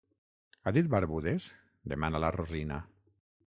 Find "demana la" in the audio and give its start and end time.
1.67-2.35